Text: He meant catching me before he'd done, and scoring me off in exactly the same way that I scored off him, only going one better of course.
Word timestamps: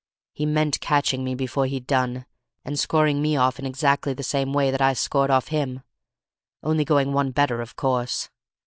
He 0.33 0.47
meant 0.47 0.79
catching 0.81 1.23
me 1.23 1.35
before 1.35 1.67
he'd 1.67 1.85
done, 1.85 2.25
and 2.65 2.79
scoring 2.79 3.21
me 3.21 3.35
off 3.37 3.59
in 3.59 3.67
exactly 3.67 4.15
the 4.15 4.23
same 4.23 4.51
way 4.51 4.71
that 4.71 4.81
I 4.81 4.93
scored 4.93 5.29
off 5.29 5.49
him, 5.49 5.83
only 6.63 6.83
going 6.83 7.13
one 7.13 7.29
better 7.29 7.61
of 7.61 7.75
course. 7.75 8.31